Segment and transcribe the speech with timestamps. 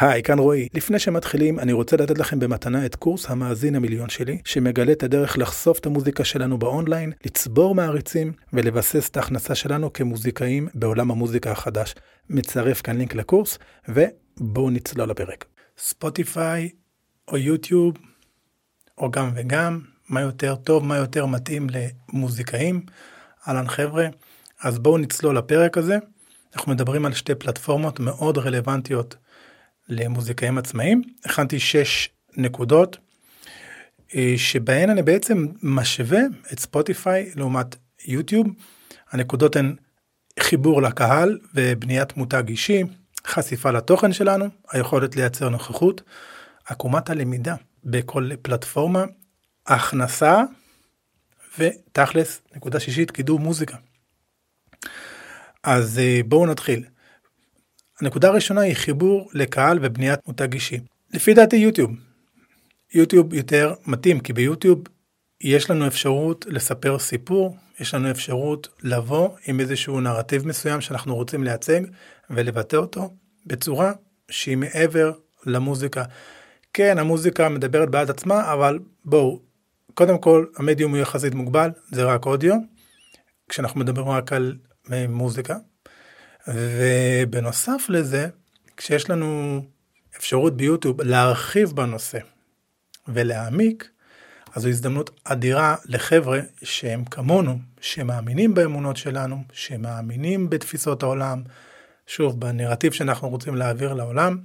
[0.00, 0.68] היי, כאן רועי.
[0.74, 5.38] לפני שמתחילים, אני רוצה לתת לכם במתנה את קורס המאזין המיליון שלי, שמגלה את הדרך
[5.38, 11.94] לחשוף את המוזיקה שלנו באונליין, לצבור מעריצים ולבסס את ההכנסה שלנו כמוזיקאים בעולם המוזיקה החדש.
[12.30, 13.58] מצרף כאן לינק לקורס,
[13.88, 15.44] ובואו נצלול לפרק.
[15.78, 16.68] ספוטיפיי
[17.28, 17.94] או יוטיוב,
[18.98, 22.80] או גם וגם, מה יותר טוב, מה יותר מתאים למוזיקאים.
[23.48, 24.06] אהלן חבר'ה,
[24.60, 25.98] אז בואו נצלול לפרק הזה.
[26.54, 29.16] אנחנו מדברים על שתי פלטפורמות מאוד רלוונטיות
[29.88, 31.02] למוזיקאים עצמאיים.
[31.24, 32.98] הכנתי שש נקודות
[34.14, 36.20] אה, שבהן אני בעצם משווה
[36.52, 38.46] את ספוטיפיי לעומת יוטיוב.
[39.10, 39.76] הנקודות הן
[40.40, 42.82] חיבור לקהל ובניית מותג אישי,
[43.26, 46.02] חשיפה לתוכן שלנו, היכולת לייצר נוכחות,
[46.66, 49.04] עקומת הלמידה בכל פלטפורמה,
[49.66, 50.42] הכנסה
[51.58, 53.76] ותכלס, נקודה שישית, קידום מוזיקה.
[55.62, 56.84] אז אה, בואו נתחיל.
[58.00, 60.80] הנקודה הראשונה היא חיבור לקהל ובניית מותג אישי.
[61.14, 61.90] לפי דעתי יוטיוב.
[62.94, 64.82] יוטיוב יותר מתאים כי ביוטיוב
[65.40, 71.44] יש לנו אפשרות לספר סיפור, יש לנו אפשרות לבוא עם איזשהו נרטיב מסוים שאנחנו רוצים
[71.44, 71.80] לייצג
[72.30, 73.10] ולבטא אותו
[73.46, 73.92] בצורה
[74.30, 75.12] שהיא מעבר
[75.46, 76.04] למוזיקה.
[76.72, 79.40] כן, המוזיקה מדברת בעד עצמה, אבל בואו,
[79.94, 82.54] קודם כל המדיום הוא יחסית מוגבל, זה רק אודיו,
[83.48, 84.56] כשאנחנו מדברים רק על
[84.92, 85.56] אה, מוזיקה.
[86.54, 88.28] ובנוסף לזה,
[88.76, 89.62] כשיש לנו
[90.16, 92.18] אפשרות ביוטיוב להרחיב בנושא
[93.08, 93.88] ולהעמיק,
[94.54, 101.42] אז זו הזדמנות אדירה לחבר'ה שהם כמונו, שמאמינים באמונות שלנו, שמאמינים בתפיסות העולם,
[102.06, 104.38] שוב, בנרטיב שאנחנו רוצים להעביר לעולם,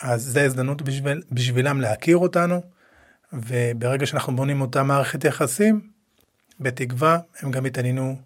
[0.00, 2.62] אז זו הזדמנות בשביל, בשבילם להכיר אותנו,
[3.32, 5.90] וברגע שאנחנו בונים אותה מערכת יחסים,
[6.60, 8.16] בתקווה הם גם יתעניינו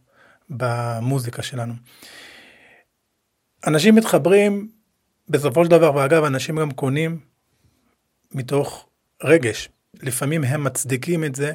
[0.50, 1.74] במוזיקה שלנו.
[3.66, 4.70] אנשים מתחברים
[5.28, 7.20] בסופו של דבר, ואגב, אנשים גם קונים
[8.32, 8.88] מתוך
[9.24, 9.68] רגש.
[9.94, 11.52] לפעמים הם מצדיקים את זה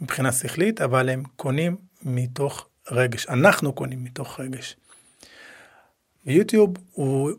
[0.00, 3.26] מבחינה שכלית, אבל הם קונים מתוך רגש.
[3.28, 4.76] אנחנו קונים מתוך רגש.
[6.26, 7.30] ויוטיוב הוא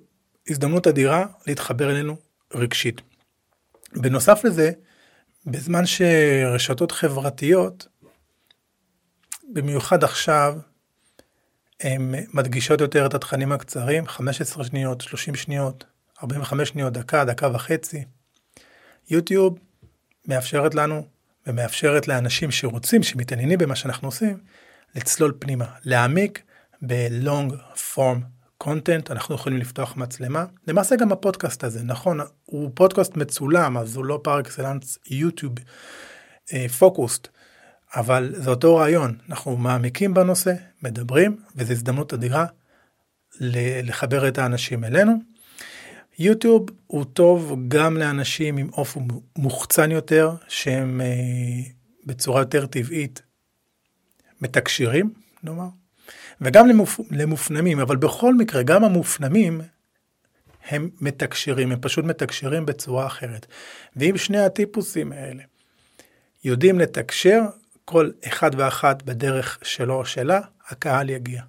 [0.50, 2.16] הזדמנות אדירה להתחבר אלינו
[2.54, 3.02] רגשית.
[3.96, 4.72] בנוסף לזה,
[5.46, 7.88] בזמן שרשתות חברתיות,
[9.54, 10.58] במיוחד עכשיו,
[11.84, 15.86] הן מדגישות יותר את התכנים הקצרים, 15 שניות, 30 שניות,
[16.24, 18.04] 45 שניות, דקה, דקה וחצי.
[19.10, 19.60] יוטיוב
[20.28, 21.06] מאפשרת לנו
[21.48, 24.38] ומאפשרת לאנשים שרוצים, שמתעניינים במה שאנחנו עושים,
[24.96, 26.44] לצלול פנימה, להעמיק
[26.82, 27.54] ב-long
[27.96, 28.20] form
[28.64, 30.46] content, אנחנו יכולים לפתוח מצלמה.
[30.68, 35.54] למעשה גם הפודקאסט הזה, נכון, הוא פודקאסט מצולם, אז הוא לא פר אקסלנס יוטיוב
[36.80, 37.28] פוקוסט.
[37.28, 37.30] Uh,
[37.96, 42.46] אבל זה אותו רעיון, אנחנו מעמיקים בנושא, מדברים, וזו הזדמנות אדירה
[43.42, 45.14] לחבר את האנשים אלינו.
[46.20, 49.00] יוטיוב הוא טוב גם לאנשים עם אופי
[49.38, 51.08] מוחצן יותר, שהם אה,
[52.06, 53.22] בצורה יותר טבעית
[54.42, 55.14] מתקשרים,
[55.44, 55.68] נאמר,
[56.42, 57.00] וגם למופ...
[57.12, 59.62] למופנמים, אבל בכל מקרה, גם המופנמים
[60.70, 63.46] הם מתקשרים, הם פשוט מתקשרים בצורה אחרת.
[63.96, 65.44] ואם שני הטיפוסים האלה
[66.44, 67.42] יודעים לתקשר,
[67.86, 71.44] כל אחד ואחת בדרך שלו או שלה, הקהל יגיע.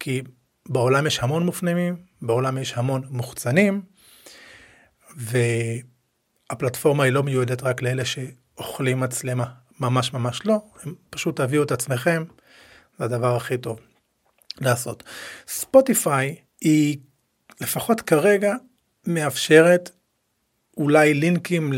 [0.00, 0.22] כי
[0.68, 3.82] בעולם יש המון מופנמים, בעולם יש המון מוחצנים,
[5.16, 9.46] והפלטפורמה היא לא מיועדת רק לאלה שאוכלים מצלמה,
[9.80, 12.24] ממש ממש לא, הם פשוט תביאו את עצמכם,
[12.98, 13.80] זה הדבר הכי טוב
[14.60, 15.02] לעשות.
[15.48, 16.98] ספוטיפיי היא
[17.60, 18.54] לפחות כרגע
[19.06, 19.90] מאפשרת
[20.76, 21.72] אולי לינקים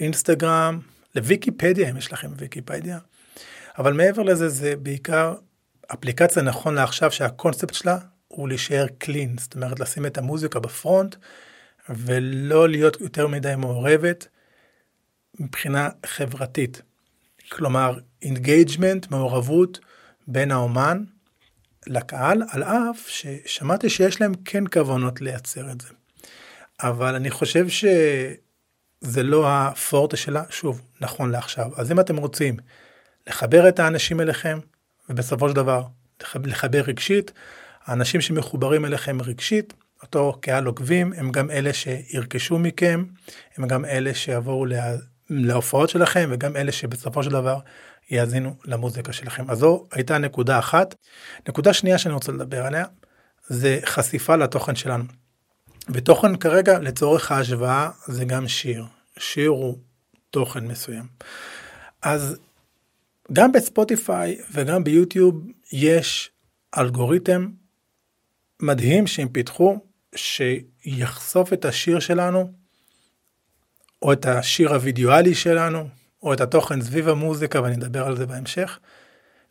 [0.00, 0.80] לאינסטגרם,
[1.14, 2.98] לוויקיפדיה, אם יש לכם ויקיפדיה.
[3.78, 5.34] אבל מעבר לזה, זה בעיקר
[5.94, 11.16] אפליקציה נכון לעכשיו שהקונספט שלה הוא להישאר clean, זאת אומרת לשים את המוזיקה ב front
[11.88, 14.28] ולא להיות יותר מדי מעורבת
[15.40, 16.82] מבחינה חברתית.
[17.48, 19.78] כלומר, engagement, מעורבות
[20.26, 21.04] בין האומן
[21.86, 25.88] לקהל, על אף ששמעתי שיש להם כן כוונות לייצר את זה.
[26.82, 27.84] אבל אני חושב ש...
[29.00, 31.70] זה לא הפורטה שלה, שוב, נכון לעכשיו.
[31.76, 32.56] אז אם אתם רוצים
[33.26, 34.58] לחבר את האנשים אליכם,
[35.08, 35.82] ובסופו של דבר
[36.34, 37.32] לחבר רגשית,
[37.84, 43.04] האנשים שמחוברים אליכם רגשית, אותו קהל עוקבים, הם גם אלה שירכשו מכם,
[43.56, 44.96] הם גם אלה שיבואו לה...
[45.30, 47.58] להופעות שלכם, וגם אלה שבסופו של דבר
[48.10, 49.50] יאזינו למוזיקה שלכם.
[49.50, 50.94] אז זו הייתה נקודה אחת.
[51.48, 52.84] נקודה שנייה שאני רוצה לדבר עליה,
[53.46, 55.04] זה חשיפה לתוכן שלנו.
[55.88, 58.84] ותוכן כרגע לצורך ההשוואה זה גם שיר.
[59.18, 59.78] שיר הוא
[60.30, 61.06] תוכן מסוים.
[62.02, 62.38] אז
[63.32, 66.30] גם בספוטיפיי וגם ביוטיוב יש
[66.78, 67.48] אלגוריתם
[68.62, 69.78] מדהים שהם פיתחו
[70.14, 72.52] שיחשוף את השיר שלנו,
[74.02, 75.88] או את השיר הווידואלי שלנו,
[76.22, 78.78] או את התוכן סביב המוזיקה, ואני אדבר על זה בהמשך,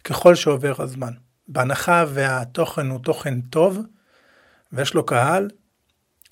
[0.03, 1.13] ככל שעובר הזמן.
[1.47, 3.79] בהנחה והתוכן הוא תוכן טוב,
[4.73, 5.49] ויש לו קהל,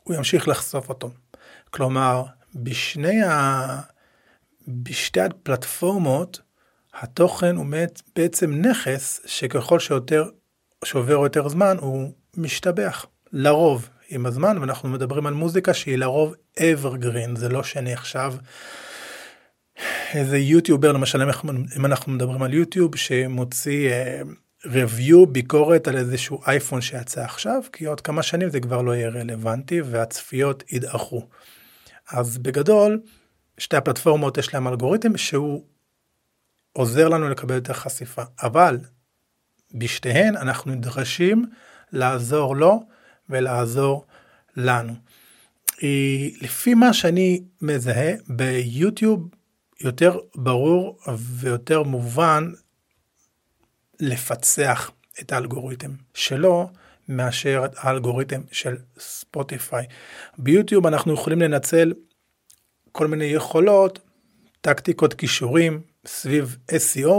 [0.04, 1.12] הוא ימשיך לחשוף אותו.
[1.70, 2.24] כלומר,
[2.56, 3.82] בשני ה...
[4.68, 6.40] בשתי הפלטפורמות,
[7.00, 7.66] התוכן הוא
[8.16, 10.30] בעצם נכס שככל שיותר,
[10.86, 13.06] שעובר יותר זמן, הוא משתבח.
[13.32, 18.36] לרוב, עם הזמן, ואנחנו מדברים על מוזיקה שהיא לרוב evergreen, זה לא שאני עכשיו
[20.14, 21.22] איזה יוטיובר, למשל
[21.78, 24.28] אם אנחנו מדברים על יוטיוב שמוציא uh,
[24.66, 29.10] review, ביקורת על איזשהו אייפון שיצא עכשיו, כי עוד כמה שנים זה כבר לא יהיה
[29.10, 31.28] רלוונטי והצפיות ידעכו.
[32.12, 33.02] אז בגדול,
[33.58, 35.64] שתי הפלטפורמות יש להם אלגוריתם שהוא
[36.78, 38.78] עוזר לנו לקבל יותר חשיפה, אבל
[39.74, 41.46] בשתיהן אנחנו נדרשים
[41.92, 42.80] לעזור לו
[43.30, 44.06] ולעזור
[44.58, 44.94] לנו.
[46.42, 49.30] לפי מה שאני מזהה ביוטיוב
[49.82, 52.52] יותר ברור ויותר מובן
[54.00, 56.70] לפצח את האלגוריתם שלו
[57.10, 59.86] מאשר האלגוריתם של ספוטיפיי.
[60.38, 61.94] ביוטיוב אנחנו יכולים לנצל
[62.92, 64.00] כל מיני יכולות,
[64.62, 67.12] טקטיקות כישורים סביב SEO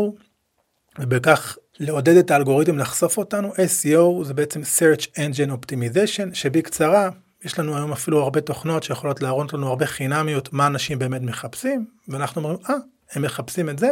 [0.99, 3.53] ובכך לעודד את האלגוריתם לחשוף אותנו.
[3.55, 7.11] SEO זה בעצם Search Engine Optimization שבקצרה
[7.45, 11.87] יש לנו היום אפילו הרבה תוכנות שיכולות להראות לנו הרבה חינמיות מה אנשים באמת מחפשים
[12.09, 12.75] ואנחנו אומרים אה
[13.13, 13.89] הם מחפשים את זה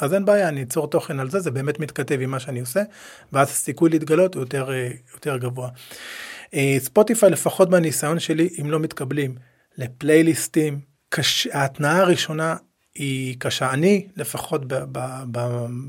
[0.00, 2.82] אז אין בעיה אני אצור תוכן על זה זה באמת מתכתב עם מה שאני עושה
[3.32, 5.68] ואז הסיכוי להתגלות הוא יותר אה, יותר גבוה.
[6.54, 9.34] אה, ספוטיפיי לפחות בניסיון שלי אם לא מתקבלים
[9.78, 11.46] לפלייליסטים קש...
[11.46, 12.56] ההתנאה הראשונה
[12.94, 13.70] היא קשה.
[13.70, 14.62] אני לפחות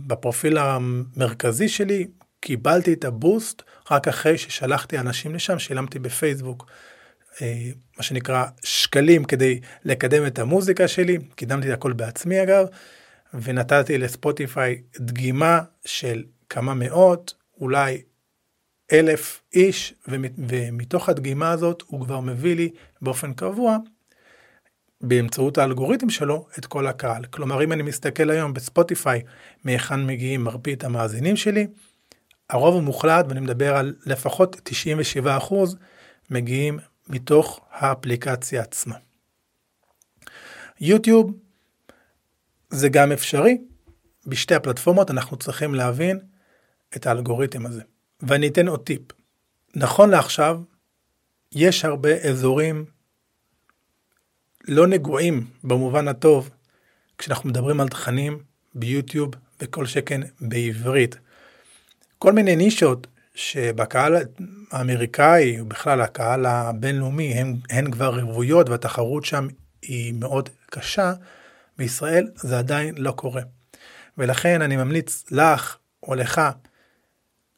[0.07, 2.07] בפרופיל המרכזי שלי
[2.39, 3.61] קיבלתי את הבוסט
[3.91, 6.65] רק אחרי ששלחתי אנשים לשם שילמתי בפייסבוק
[7.41, 12.65] אה, מה שנקרא שקלים כדי לקדם את המוזיקה שלי, קידמתי את הכל בעצמי אגב,
[13.33, 18.01] ונתתי לספוטיפיי דגימה של כמה מאות, אולי
[18.91, 22.69] אלף איש, ומתוך הדגימה הזאת הוא כבר מביא לי
[23.01, 23.77] באופן קבוע,
[25.03, 27.25] באמצעות האלגוריתם שלו, את כל הקהל.
[27.25, 29.21] כלומר, אם אני מסתכל היום בספוטיפיי,
[29.63, 31.67] מהיכן מגיעים מרבית המאזינים שלי,
[32.50, 34.69] הרוב המוחלט, ואני מדבר על לפחות
[35.25, 35.53] 97%,
[36.29, 36.79] מגיעים
[37.09, 38.95] מתוך האפליקציה עצמה.
[40.81, 41.33] יוטיוב
[42.69, 43.57] זה גם אפשרי,
[44.27, 46.19] בשתי הפלטפורמות אנחנו צריכים להבין
[46.95, 47.81] את האלגוריתם הזה.
[48.21, 49.01] ואני אתן עוד טיפ.
[49.75, 50.59] נכון לעכשיו,
[51.51, 52.85] יש הרבה אזורים
[54.68, 56.50] לא נגועים במובן הטוב
[57.18, 58.39] כשאנחנו מדברים על תכנים
[58.75, 59.31] ביוטיוב
[59.62, 61.18] וכל שכן בעברית.
[62.19, 64.15] כל מיני נישות שבקהל
[64.71, 69.48] האמריקאי, ובכלל הקהל הבינלאומי, הן, הן כבר רוויות והתחרות שם
[69.81, 71.13] היא מאוד קשה,
[71.77, 73.42] בישראל זה עדיין לא קורה.
[74.18, 76.42] ולכן אני ממליץ לך או לך,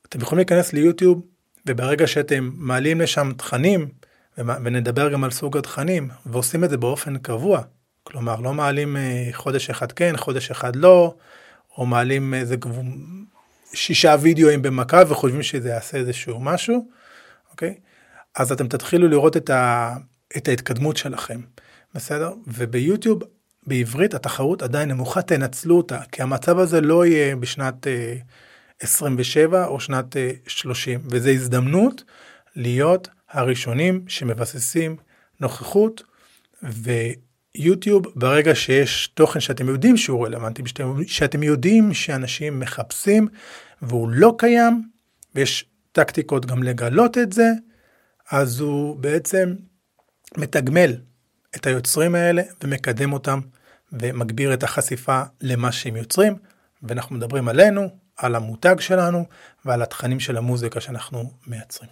[0.07, 1.21] אתם יכולים להיכנס ליוטיוב,
[1.65, 3.89] וברגע שאתם מעלים לשם תכנים,
[4.37, 7.61] ונדבר גם על סוג התכנים, ועושים את זה באופן קבוע,
[8.03, 11.15] כלומר לא מעלים אה, חודש אחד כן, חודש אחד לא,
[11.77, 12.55] או מעלים איזה
[13.73, 16.87] שישה וידאוים במכה וחושבים שזה יעשה איזשהו משהו,
[17.51, 17.75] אוקיי?
[18.35, 19.95] אז אתם תתחילו לראות את, ה,
[20.37, 21.41] את ההתקדמות שלכם,
[21.93, 22.33] בסדר?
[22.47, 23.23] וביוטיוב,
[23.67, 28.15] בעברית התחרות עדיין נמוכה, תנצלו אותה, כי המצב הזה לא יהיה בשנת אה,
[28.79, 32.03] 27 או שנת אה, 30, וזו הזדמנות
[32.55, 34.95] להיות הראשונים שמבססים
[35.39, 36.03] נוכחות,
[36.63, 43.27] ויוטיוב, ברגע שיש תוכן שאתם יודעים שהוא רלוונטי, שאתם, שאתם יודעים שאנשים מחפשים,
[43.81, 44.89] והוא לא קיים,
[45.35, 47.49] ויש טקטיקות גם לגלות את זה,
[48.31, 49.55] אז הוא בעצם
[50.37, 50.97] מתגמל
[51.55, 53.39] את היוצרים האלה ומקדם אותם
[53.91, 56.35] ומגביר את החשיפה למה שהם יוצרים,
[56.83, 59.25] ואנחנו מדברים עלינו, על המותג שלנו
[59.65, 61.89] ועל התכנים של המוזיקה שאנחנו מייצרים.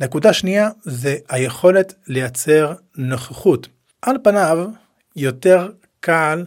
[0.00, 3.68] נקודה שנייה זה היכולת לייצר נוכחות.
[4.02, 4.68] על פניו
[5.16, 6.44] יותר קל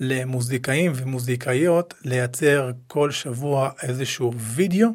[0.00, 4.88] למוזיקאים ומוזיקאיות לייצר כל שבוע איזשהו וידאו,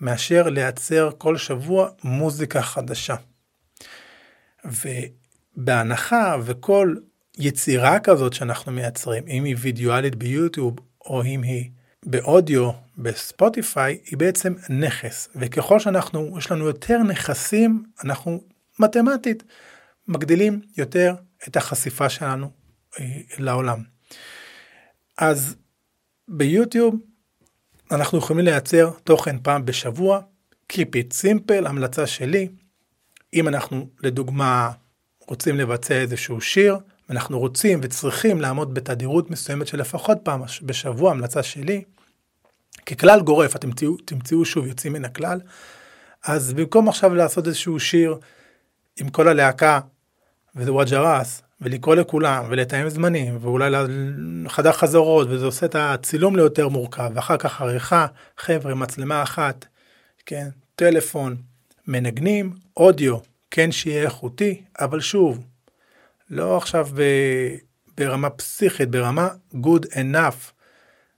[0.00, 3.14] מאשר לייצר כל שבוע מוזיקה חדשה.
[4.64, 6.94] ובהנחה וכל
[7.38, 11.70] יצירה כזאת שאנחנו מייצרים, אם היא וידאואלית ביוטיוב או אם היא
[12.06, 12.70] באודיו
[13.02, 15.28] בספוטיפיי, היא בעצם נכס.
[15.36, 18.40] וככל שאנחנו, יש לנו יותר נכסים, אנחנו
[18.78, 19.42] מתמטית
[20.08, 21.14] מגדילים יותר
[21.48, 22.50] את החשיפה שלנו
[23.00, 23.04] אה,
[23.38, 23.82] לעולם.
[25.18, 25.56] אז
[26.28, 26.94] ביוטיוב
[27.90, 30.20] אנחנו יכולים לייצר תוכן פעם בשבוע,
[30.72, 32.48] Keep it simple, המלצה שלי,
[33.34, 34.70] אם אנחנו לדוגמה
[35.28, 36.76] רוצים לבצע איזשהו שיר,
[37.10, 41.84] אנחנו רוצים וצריכים לעמוד בתדירות מסוימת של לפחות פעם בשבוע, המלצה שלי,
[42.96, 45.40] ככלל גורף, אתם תמצאו, תמצאו שוב יוצאים מן הכלל,
[46.24, 48.18] אז במקום עכשיו לעשות איזשהו שיר
[49.00, 49.80] עם כל הלהקה,
[50.56, 53.76] וזה וג'ע ראס, ולקרוא לכולם, ולתאם זמנים, ואולי
[54.48, 58.06] חדר חזרות, וזה עושה את הצילום ליותר מורכב, ואחר כך עריכה,
[58.36, 59.66] חבר'ה, מצלמה אחת,
[60.26, 61.36] כן, טלפון,
[61.86, 63.16] מנגנים, אודיו,
[63.50, 65.44] כן שיהיה איכותי, אבל שוב,
[66.30, 66.88] לא עכשיו
[67.98, 70.59] ברמה פסיכית, ברמה good enough.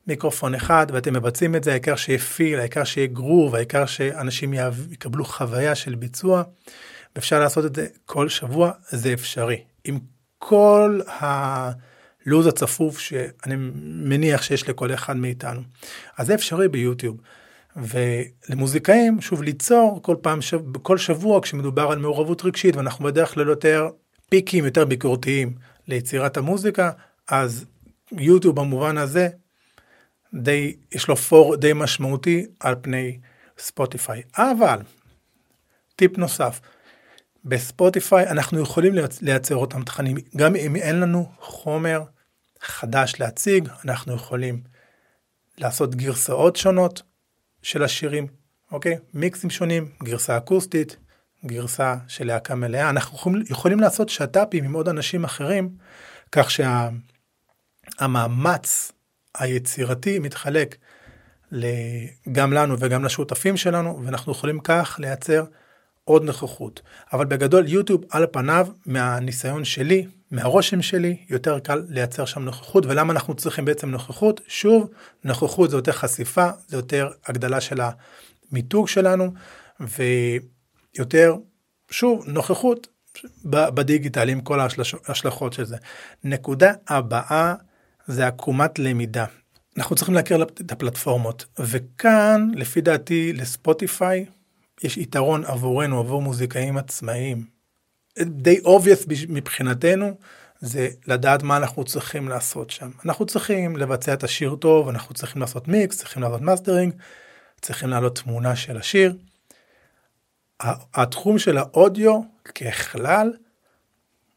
[0.06, 4.54] מיקרופון אחד ואתם מבצעים את זה, העיקר שיהיה feel, העיקר שיהיה גרוב, העיקר שאנשים
[4.90, 6.42] יקבלו חוויה של ביצוע.
[7.16, 9.64] ואפשר לעשות את זה כל שבוע, זה אפשרי.
[9.84, 9.98] עם
[10.38, 13.54] כל הלו"ז הצפוף שאני
[13.84, 15.60] מניח שיש לכל אחד מאיתנו.
[16.18, 17.16] אז זה אפשרי ביוטיוב.
[17.76, 20.38] ולמוזיקאים, שוב, ליצור כל פעם,
[20.82, 23.88] כל שבוע כשמדובר על מעורבות רגשית, ואנחנו בדרך כלל יותר
[24.30, 25.54] פיקים, יותר ביקורתיים
[25.88, 26.90] ליצירת המוזיקה,
[27.28, 27.64] אז
[28.12, 29.28] יוטיוב במובן הזה,
[30.34, 33.18] די, יש לו פור די משמעותי על פני
[33.58, 34.22] ספוטיפיי.
[34.36, 34.78] אבל,
[35.96, 36.60] טיפ נוסף,
[37.44, 42.02] בספוטיפיי אנחנו יכולים לייצר אותם תכנים, גם אם אין לנו חומר
[42.60, 44.62] חדש להציג, אנחנו יכולים
[45.58, 47.02] לעשות גרסאות שונות
[47.62, 48.26] של השירים,
[48.72, 48.98] אוקיי?
[49.14, 50.96] מיקסים שונים, גרסה אקוסטית,
[51.46, 52.90] גרסה של להקה מלאה.
[52.90, 55.76] אנחנו יכולים, יכולים לעשות שת"פים עם עוד אנשים אחרים,
[56.32, 56.50] כך
[58.00, 58.92] שהמאמץ שה,
[59.38, 60.76] היצירתי מתחלק
[62.32, 65.44] גם לנו וגם לשותפים שלנו, ואנחנו יכולים כך לייצר
[66.04, 66.82] עוד נוכחות.
[67.12, 72.86] אבל בגדול יוטיוב על פניו, מהניסיון שלי, מהרושם שלי, יותר קל לייצר שם נוכחות.
[72.86, 74.40] ולמה אנחנו צריכים בעצם נוכחות?
[74.46, 74.90] שוב,
[75.24, 77.80] נוכחות זה יותר חשיפה, זה יותר הגדלה של
[78.50, 79.32] המיתוג שלנו,
[79.80, 81.34] ויותר,
[81.90, 82.86] שוב, נוכחות
[83.44, 85.76] בדיגיטל עם כל ההשלכות של זה.
[86.24, 87.54] נקודה הבאה
[88.06, 89.24] זה עקומת למידה.
[89.78, 94.26] אנחנו צריכים להכיר את הפלטפורמות, וכאן, לפי דעתי, לספוטיפיי,
[94.82, 97.46] יש יתרון עבורנו, עבור מוזיקאים עצמאיים.
[98.18, 100.16] די obvious מבחינתנו,
[100.60, 102.90] זה לדעת מה אנחנו צריכים לעשות שם.
[103.04, 106.94] אנחנו צריכים לבצע את השיר טוב, אנחנו צריכים לעשות מיקס, צריכים לעשות מאסטרינג,
[107.60, 109.16] צריכים להעלות תמונה של השיר.
[110.94, 112.20] התחום של האודיו
[112.54, 113.32] ככלל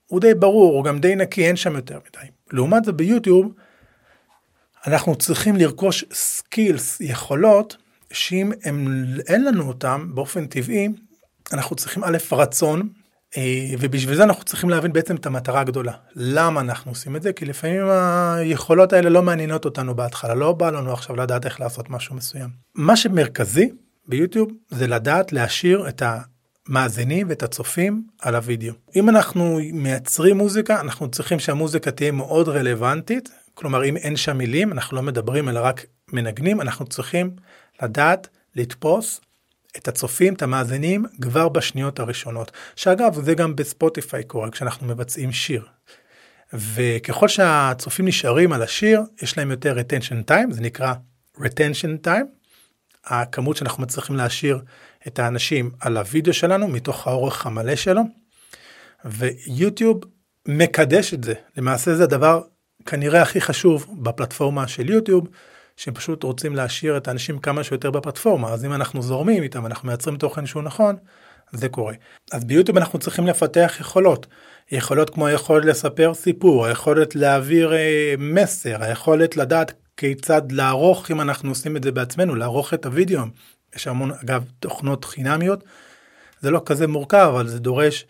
[0.07, 2.31] הוא די ברור, הוא גם די נקי, אין שם יותר מדי.
[2.51, 3.53] לעומת זה ביוטיוב,
[4.87, 7.77] אנחנו צריכים לרכוש סקילס, יכולות,
[8.13, 10.89] שאם הם, אין לנו אותם באופן טבעי,
[11.53, 12.89] אנחנו צריכים א', רצון,
[13.37, 15.93] אה, ובשביל זה אנחנו צריכים להבין בעצם את המטרה הגדולה.
[16.15, 17.33] למה אנחנו עושים את זה?
[17.33, 21.89] כי לפעמים היכולות האלה לא מעניינות אותנו בהתחלה, לא בא לנו עכשיו לדעת איך לעשות
[21.89, 22.49] משהו מסוים.
[22.75, 23.69] מה שמרכזי
[24.07, 26.01] ביוטיוב זה לדעת להשאיר את
[26.69, 28.74] המאזינים ואת הצופים על הוידאו.
[28.95, 34.72] אם אנחנו מייצרים מוזיקה, אנחנו צריכים שהמוזיקה תהיה מאוד רלוונטית, כלומר אם אין שם מילים,
[34.72, 37.31] אנחנו לא מדברים אלא רק מנגנים, אנחנו צריכים
[37.84, 39.22] לדעת לתפוס
[39.77, 42.51] את הצופים, את המאזינים, כבר בשניות הראשונות.
[42.75, 45.65] שאגב, זה גם בספוטיפיי קורה כשאנחנו מבצעים שיר.
[46.53, 50.93] וככל שהצופים נשארים על השיר, יש להם יותר retention time, זה נקרא
[51.38, 52.25] retention time.
[53.05, 54.62] הכמות שאנחנו מצליחים להשאיר
[55.07, 58.01] את האנשים על הוידאו שלנו מתוך האורך המלא שלו.
[59.05, 60.01] ויוטיוב
[60.47, 61.33] מקדש את זה.
[61.57, 62.41] למעשה זה הדבר
[62.85, 65.27] כנראה הכי חשוב בפלטפורמה של יוטיוב.
[65.77, 69.88] שהם פשוט רוצים להשאיר את האנשים כמה שיותר בפלטפורמה, אז אם אנחנו זורמים איתם, אנחנו
[69.88, 70.95] מייצרים תוכן שהוא נכון,
[71.51, 71.93] זה קורה.
[72.31, 74.27] אז ביוטיוב אנחנו צריכים לפתח יכולות.
[74.71, 81.50] יכולות כמו היכולת לספר סיפור, היכולת להעביר אה, מסר, היכולת לדעת כיצד לערוך, אם אנחנו
[81.50, 83.21] עושים את זה בעצמנו, לערוך את הוידאו.
[83.75, 85.63] יש המון, אגב, תוכנות חינמיות.
[86.41, 88.05] זה לא כזה מורכב, אבל זה דורש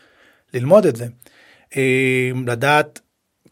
[0.54, 1.08] ללמוד את זה.
[1.78, 3.00] אה, לדעת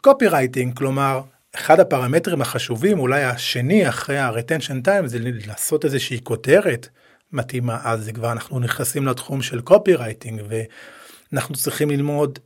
[0.00, 1.20] copywriting, כלומר,
[1.54, 6.88] אחד הפרמטרים החשובים, אולי השני אחרי ה-retention time, זה לעשות איזושהי כותרת
[7.32, 12.38] מתאימה, אז זה כבר אנחנו נכנסים לתחום של copywriting, ואנחנו צריכים ללמוד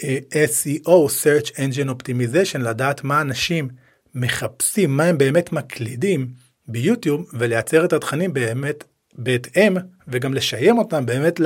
[0.00, 3.68] uh, SEO, Search Engine Optimization, לדעת מה אנשים
[4.14, 6.28] מחפשים, מה הם באמת מקלידים
[6.68, 9.76] ביוטיוב, ולייצר את התכנים באמת בהתאם,
[10.08, 11.40] וגם לשיים אותם באמת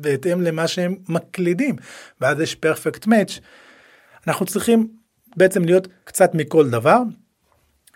[0.00, 1.76] בהתאם למה שהם מקלידים,
[2.20, 3.38] ואז יש perfect match.
[4.26, 4.88] אנחנו צריכים
[5.36, 6.98] בעצם להיות קצת מכל דבר.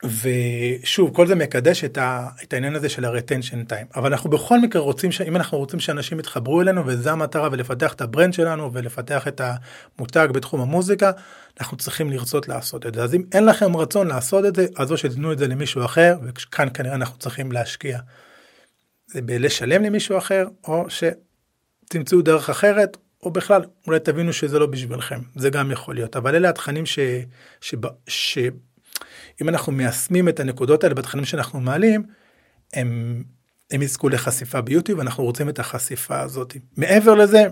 [0.04, 4.60] ושוב כל זה מקדש את, ה, את העניין הזה של ה-retention time אבל אנחנו בכל
[4.60, 8.72] מקרה רוצים שאם אנחנו רוצים שאנשים יתחברו אלינו וזה המטרה ולפתח את ה brand שלנו
[8.72, 9.40] ולפתח את
[9.98, 11.10] המותג בתחום המוזיקה
[11.60, 14.92] אנחנו צריכים לרצות לעשות את זה אז אם אין לכם רצון לעשות את זה אז
[14.92, 17.98] או שתתנו את זה למישהו אחר וכאן כנראה אנחנו צריכים להשקיע.
[19.16, 25.20] זה בלשלם למישהו אחר או שתמצאו דרך אחרת או בכלל, אולי תבינו שזה לא בשבילכם,
[25.36, 26.98] זה גם יכול להיות, אבל אלה התכנים ש...
[27.60, 27.74] ש...
[28.08, 28.38] ש...
[29.42, 32.02] אם אנחנו מיישמים את הנקודות האלה בתכנים שאנחנו מעלים,
[32.74, 33.22] הם,
[33.70, 36.56] הם יזכו לחשיפה ביוטיוב, אנחנו רוצים את החשיפה הזאת.
[36.76, 37.44] מעבר לזה,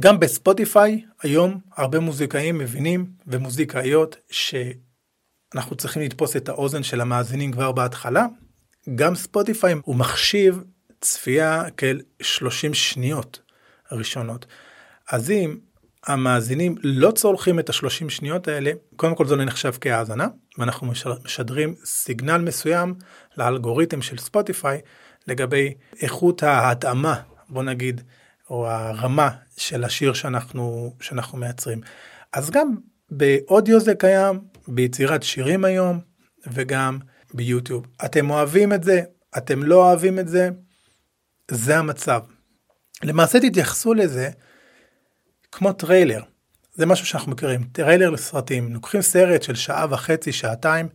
[0.00, 7.72] גם בספוטיפיי היום הרבה מוזיקאים מבינים ומוזיקאיות שאנחנו צריכים לתפוס את האוזן של המאזינים כבר
[7.72, 8.26] בהתחלה.
[8.94, 10.62] גם ספוטיפיי הוא מחשיב
[11.00, 13.40] צפייה כאל 30 שניות
[13.90, 14.46] הראשונות.
[15.10, 15.58] אז אם
[16.06, 20.26] המאזינים לא צורכים את השלושים שניות האלה, קודם כל זה לא נחשב כהאזנה,
[20.58, 20.86] ואנחנו
[21.24, 22.94] משדרים סיגנל מסוים
[23.36, 24.80] לאלגוריתם של ספוטיפיי
[25.26, 28.00] לגבי איכות ההתאמה, בוא נגיד,
[28.50, 31.80] או הרמה של השיר שאנחנו, שאנחנו מייצרים.
[32.32, 32.74] אז גם
[33.10, 36.00] באודיו זה קיים, ביצירת שירים היום,
[36.46, 36.98] וגם
[37.34, 37.86] ביוטיוב.
[38.04, 39.02] אתם אוהבים את זה,
[39.36, 40.50] אתם לא אוהבים את זה,
[41.50, 42.20] זה המצב.
[43.02, 44.30] למעשה תתייחסו לזה
[45.52, 46.22] כמו טריילר.
[46.74, 48.74] זה משהו שאנחנו מכירים, טריילר לסרטים.
[48.74, 50.88] לוקחים סרט של שעה וחצי, שעתיים,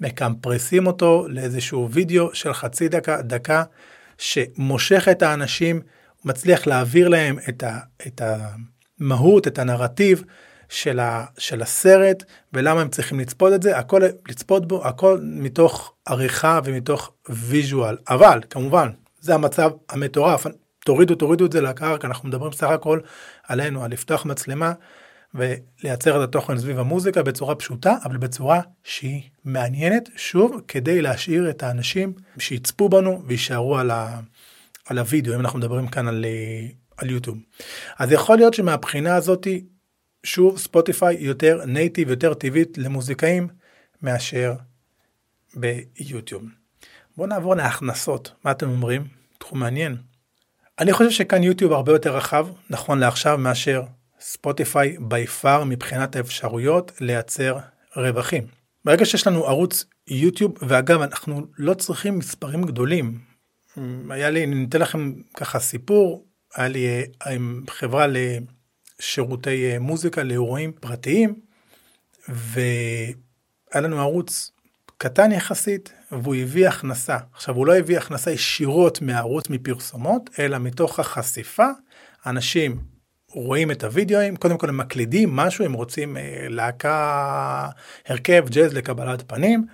[0.00, 3.62] מקמפרסים אותו לאיזשהו וידאו של חצי דקה, דקה,
[4.18, 5.80] שמושך את האנשים,
[6.24, 10.24] מצליח להעביר להם את, ה, את המהות, את הנרטיב
[10.70, 15.94] של, ה, של הסרט, ולמה הם צריכים לצפות את זה, הכל, לצפות בו, הכל מתוך
[16.06, 17.96] עריכה ומתוך ויז'ואל.
[18.08, 20.46] אבל, כמובן, זה המצב המטורף.
[20.84, 23.00] תורידו, תורידו את זה לקרקע, אנחנו מדברים סך הכל
[23.48, 24.72] עלינו, על לפתוח מצלמה
[25.34, 31.62] ולייצר את התוכן סביב המוזיקה בצורה פשוטה, אבל בצורה שהיא מעניינת, שוב, כדי להשאיר את
[31.62, 34.20] האנשים שיצפו בנו ויישארו על, ה,
[34.86, 36.24] על הוידאו, אם אנחנו מדברים כאן על,
[36.96, 37.38] על יוטיוב.
[37.98, 39.64] אז יכול להיות שמהבחינה הזאתי,
[40.24, 43.48] שוב, ספוטיפיי יותר native, יותר טבעית למוזיקאים
[44.02, 44.54] מאשר
[45.54, 46.42] ביוטיוב.
[47.16, 49.04] בואו נעבור להכנסות, מה אתם אומרים?
[49.38, 49.96] תחום מעניין.
[50.78, 53.82] אני חושב שכאן יוטיוב הרבה יותר רחב, נכון לעכשיו, מאשר
[54.20, 57.58] ספוטיפיי by far מבחינת האפשרויות לייצר
[57.96, 58.46] רווחים.
[58.84, 63.18] ברגע שיש לנו ערוץ יוטיוב, ואגב, אנחנו לא צריכים מספרים גדולים.
[64.10, 66.86] היה לי, אני אתן לכם ככה סיפור, היה לי
[67.26, 68.59] אה, עם חברה לשירותי
[69.46, 71.34] אה, מוזיקה לאירועים פרטיים,
[72.28, 73.14] והיה
[73.74, 74.50] לנו ערוץ
[74.98, 77.16] קטן יחסית והוא הביא הכנסה.
[77.34, 81.66] עכשיו הוא לא הביא הכנסה ישירות מהערוץ מפרסומות, אלא מתוך החשיפה,
[82.26, 82.78] אנשים
[83.28, 87.68] רואים את הוידאוים, קודם כל הם מקלידים משהו, הם רוצים אה, להקה,
[88.06, 89.66] הרכב ג'אז לקבלת פנים,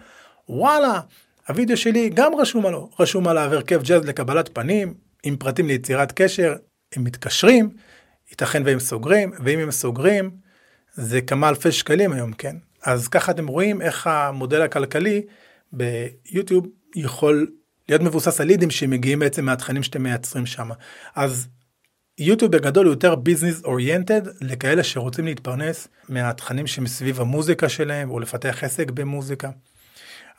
[0.48, 1.00] וואלה,
[1.48, 6.54] הוידאו שלי גם רשום עליו, רשום עליו הרכב ג'אז לקבלת פנים, עם פרטים ליצירת קשר,
[6.96, 7.70] הם מתקשרים,
[8.30, 10.30] ייתכן והם סוגרים, ואם הם סוגרים,
[10.94, 12.56] זה כמה אלפי שקלים היום, כן?
[12.82, 15.22] אז ככה אתם רואים איך המודל הכלכלי
[15.72, 17.50] ביוטיוב יכול
[17.88, 20.68] להיות מבוסס על לידים שמגיעים בעצם מהתכנים שאתם מייצרים שם.
[21.14, 21.48] אז
[22.18, 28.64] יוטיוב בגדול הוא יותר ביזנס אוריינטד לכאלה שרוצים להתפרנס מהתכנים שמסביב המוזיקה שלהם או לפתח
[28.64, 29.50] עסק במוזיקה.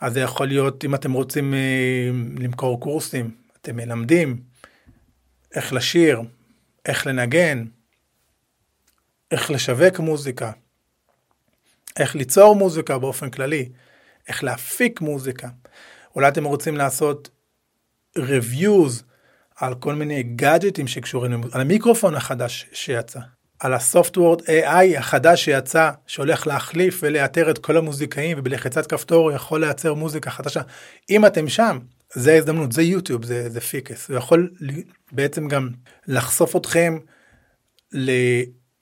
[0.00, 4.40] אז זה יכול להיות אם אתם רוצים אה, למכור קורסים, אתם מלמדים
[5.54, 6.22] איך לשיר,
[6.86, 7.64] איך לנגן,
[9.30, 10.50] איך לשווק מוזיקה,
[11.98, 13.68] איך ליצור מוזיקה באופן כללי,
[14.28, 15.48] איך להפיק מוזיקה.
[16.16, 17.30] אולי אתם רוצים לעשות
[18.18, 19.02] reviews
[19.56, 23.20] על כל מיני גאדג'טים שקשורים, על המיקרופון החדש שיצא,
[23.60, 29.60] על הסופטוורד AI החדש שיצא, שהולך להחליף ולאתר את כל המוזיקאים ובלחיצת כפתור הוא יכול
[29.60, 30.60] לייצר מוזיקה חדשה.
[31.10, 31.78] אם אתם שם,
[32.12, 34.50] זה ההזדמנות, זה יוטיוב, זה, זה פיקס, הוא יכול
[35.12, 35.68] בעצם גם
[36.06, 36.98] לחשוף אתכם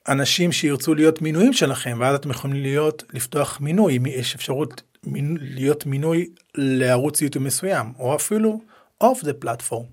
[0.07, 5.85] אנשים שירצו להיות מינויים שלכם ואז אתם יכולים להיות לפתוח מינוי יש אפשרות מינ, להיות
[5.85, 8.61] מינוי לערוץ יוטיוב מסוים או אפילו
[9.03, 9.85] off the platform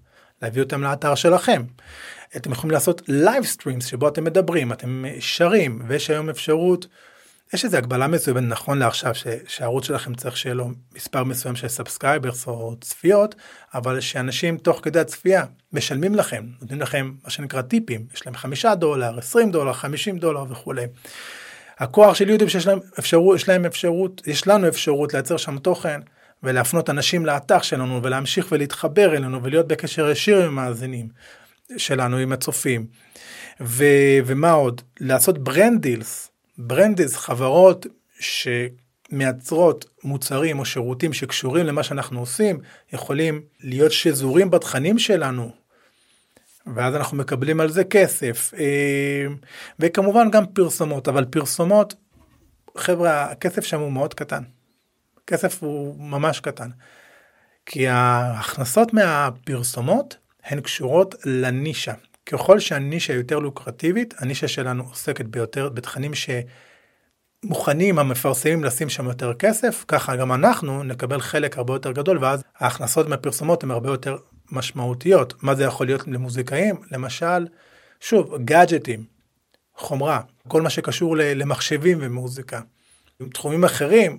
[0.43, 1.63] להביא אותם לאתר שלכם.
[2.37, 6.87] אתם יכולים לעשות live streams שבו אתם מדברים אתם שרים ויש היום אפשרות
[7.55, 11.69] יש איזה הגבלה מסוימת נכון לעכשיו ש, שהערוץ שלכם צריך שיהיה לו מספר מסוים של
[11.69, 13.35] subscribers או צפיות
[13.75, 18.75] אבל שאנשים תוך כדי הצפייה משלמים לכם נותנים לכם מה שנקרא טיפים יש להם חמישה
[18.75, 20.87] דולר 20 דולר 50 דולר וכולי.
[21.79, 26.01] הכוח של יוטיוב שיש להם אפשרות יש להם אפשרות יש לנו אפשרות לייצר שם תוכן
[26.43, 31.09] ולהפנות אנשים לאתר שלנו ולהמשיך ולהתחבר אלינו ולהיות בקשר ישיר עם המאזינים
[31.77, 32.87] שלנו עם הצופים.
[33.61, 33.85] ו,
[34.27, 37.87] ומה עוד לעשות brand deals brands, חברות
[38.21, 42.61] שמייצרות מוצרים או שירותים שקשורים למה שאנחנו עושים,
[42.93, 45.51] יכולים להיות שזורים בתכנים שלנו,
[46.75, 48.55] ואז אנחנו מקבלים על זה כסף.
[48.59, 49.27] אה,
[49.79, 51.95] וכמובן גם פרסומות, אבל פרסומות,
[52.77, 54.43] חבר'ה, הכסף שם הוא מאוד קטן.
[55.27, 56.71] כסף הוא ממש קטן.
[57.67, 61.95] כי ההכנסות מהפרסומות הן קשורות לנישה.
[62.27, 66.13] ככל שהנישה יותר לוקרטיבית, הנישה שלנו עוסקת ביותר בתכנים
[67.45, 72.43] שמוכנים המפרסמים לשים שם יותר כסף, ככה גם אנחנו נקבל חלק הרבה יותר גדול, ואז
[72.59, 74.17] ההכנסות מהפרסומות הן הרבה יותר
[74.53, 75.43] משמעותיות.
[75.43, 76.77] מה זה יכול להיות למוזיקאים?
[76.91, 77.47] למשל,
[78.01, 79.05] שוב, גאדג'טים,
[79.77, 82.61] חומרה, כל מה שקשור למחשבים ומוזיקה.
[83.33, 84.19] תחומים אחרים,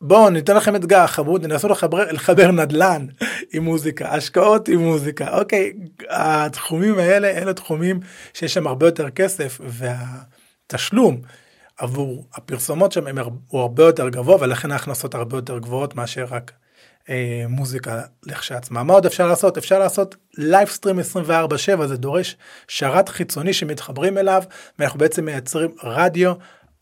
[0.00, 3.06] בואו ניתן לכם אתגר, חברו, תנסו לחבר, לחבר נדל"ן
[3.52, 5.72] עם מוזיקה, השקעות עם מוזיקה, אוקיי,
[6.10, 8.00] התחומים האלה, אלה תחומים
[8.34, 11.20] שיש שם הרבה יותר כסף, והתשלום
[11.78, 16.52] עבור הפרסומות שם הוא הרבה יותר גבוה, ולכן ההכנסות הרבה יותר גבוהות מאשר רק
[17.10, 18.82] אה, מוזיקה לכשעצמה.
[18.82, 19.58] מה עוד אפשר לעשות?
[19.58, 22.36] אפשר לעשות livestream 24/7, זה דורש
[22.68, 24.42] שרת חיצוני שמתחברים אליו,
[24.78, 26.32] ואנחנו בעצם מייצרים רדיו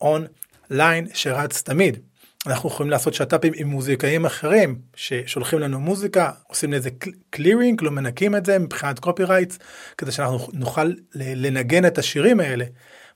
[0.01, 0.25] און
[0.69, 1.99] ליין שרץ תמיד.
[2.47, 6.89] אנחנו יכולים לעשות שת"פים עם מוזיקאים אחרים ששולחים לנו מוזיקה, עושים לזה
[7.29, 9.59] clearing, לא מנקים את זה מבחינת copyrights,
[9.97, 12.65] כדי שאנחנו נוכל לנגן את השירים האלה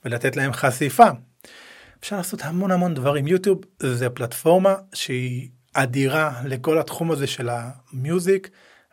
[0.06, 1.08] ולתת להם חשיפה.
[2.00, 3.28] אפשר לעשות המון המון דברים.
[3.28, 8.50] יוטיוב זה פלטפורמה שהיא אדירה לכל התחום הזה של ה music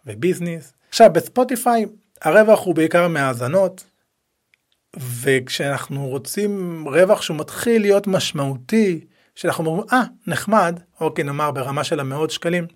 [0.06, 0.72] ו business.
[0.88, 1.86] עכשיו בספוטיפיי
[2.22, 3.84] הרווח הוא בעיקר מהאזנות,
[4.96, 9.00] וכשאנחנו רוצים רווח שהוא מתחיל להיות משמעותי,
[9.38, 12.66] שאנחנו אומרים, אה, נחמד, אוקיי, נאמר ברמה של המאות שקלים,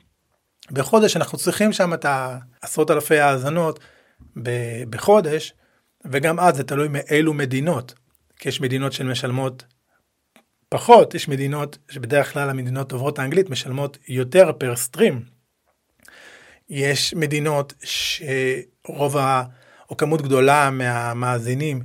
[0.71, 3.81] בחודש אנחנו צריכים שם את העשרות אלפי האזנות
[4.91, 5.55] בחודש,
[6.05, 7.95] וגם אז זה תלוי מאילו מדינות,
[8.39, 9.65] כי יש מדינות שמשלמות
[10.69, 15.25] פחות, יש מדינות שבדרך כלל המדינות דוברות האנגלית משלמות יותר פר סטרים.
[16.69, 19.43] יש מדינות שרוב ה...
[19.91, 21.83] או כמות גדולה מהמאזינים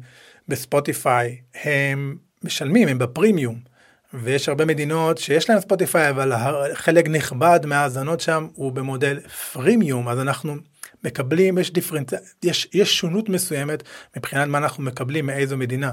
[0.48, 3.77] בספוטיפיי הם משלמים, הם בפרימיום.
[4.14, 6.32] ויש הרבה מדינות שיש להם ספוטיפיי, אבל
[6.74, 9.20] חלק נכבד מהאזנות שם הוא במודל
[9.54, 10.56] פרימיום, אז אנחנו
[11.04, 12.10] מקבלים, יש differenc...
[12.44, 13.84] יש, יש שונות מסוימת
[14.18, 15.92] מבחינת מה אנחנו מקבלים מאיזו מדינה.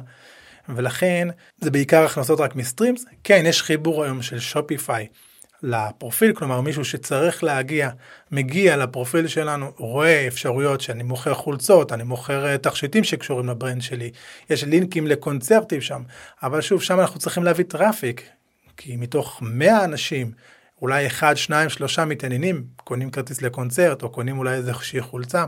[0.68, 1.29] ולכן
[1.61, 3.05] זה בעיקר הכנסות רק מ streams.
[3.24, 5.07] כן, יש חיבור היום של שופיפיי
[5.64, 7.90] לפרופיל, כלומר מישהו שצריך להגיע,
[8.31, 13.83] מגיע לפרופיל שלנו, רואה אפשרויות שאני מוכר חולצות, אני מוכר אה, תכשיטים שקשורים ל brand
[13.83, 14.11] שלי,
[14.50, 16.03] יש לינקים לקונצרטים שם,
[16.42, 18.23] אבל שוב, שם אנחנו צריכים להביא traffic,
[18.77, 20.31] כי מתוך 100 אנשים,
[20.83, 25.44] אולי אחד, שניים, שלושה מתעניינים, קונים כרטיס לקונצרט, או קונים אולי איזושהי חולצה,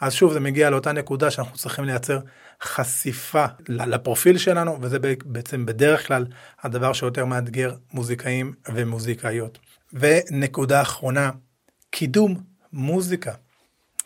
[0.00, 2.18] אז שוב זה מגיע לאותה נקודה שאנחנו צריכים לייצר
[2.62, 6.26] חשיפה לפרופיל שלנו, וזה בעצם בדרך כלל
[6.62, 9.58] הדבר שיותר מאתגר מוזיקאים ומוזיקאיות.
[9.92, 11.30] ונקודה אחרונה,
[11.90, 12.40] קידום
[12.72, 13.32] מוזיקה.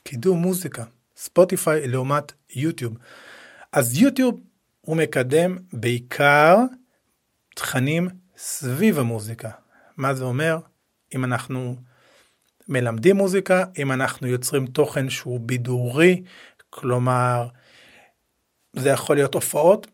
[0.02, 0.84] קידום מוזיקה.
[1.16, 2.94] ספוטיפיי לעומת יוטיוב.
[3.72, 4.40] אז יוטיוב
[4.80, 6.56] הוא מקדם בעיקר
[7.54, 9.50] תכנים סביב המוזיקה.
[9.96, 10.58] מה זה אומר?
[11.14, 11.76] אם אנחנו
[12.68, 16.22] מלמדים מוזיקה, אם אנחנו יוצרים תוכן שהוא בידורי,
[16.70, 17.48] כלומר
[18.76, 19.86] זה יכול להיות הופעות,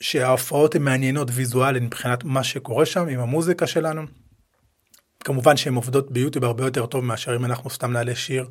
[0.00, 4.02] שההופעות הן מעניינות ויזואלית מבחינת מה שקורה שם עם המוזיקה שלנו.
[5.24, 8.48] כמובן שהן עובדות ביוטיוב הרבה יותר טוב מאשר אם אנחנו סתם נעלה שיר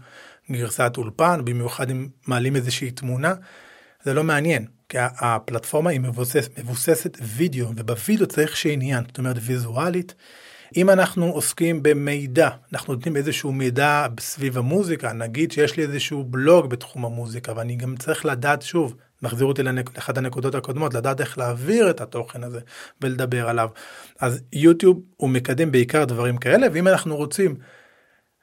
[0.51, 3.33] גרסת אולפן, במיוחד אם מעלים איזושהי תמונה,
[4.03, 9.37] זה לא מעניין, כי הפלטפורמה היא מבוסס, מבוססת וידאו, ובווידאו צריך שיהיה עניין, זאת אומרת
[9.41, 10.15] ויזואלית.
[10.77, 16.69] אם אנחנו עוסקים במידע, אנחנו נותנים איזשהו מידע סביב המוזיקה, נגיד שיש לי איזשהו בלוג
[16.69, 21.89] בתחום המוזיקה, ואני גם צריך לדעת שוב, מחזיר אותי לאחת הנקודות הקודמות, לדעת איך להעביר
[21.89, 22.59] את התוכן הזה
[23.01, 23.69] ולדבר עליו.
[24.19, 27.55] אז יוטיוב הוא מקדם בעיקר דברים כאלה, ואם אנחנו רוצים,